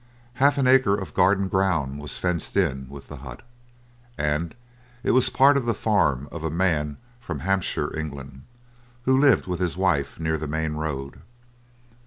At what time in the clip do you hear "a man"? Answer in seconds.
6.43-6.97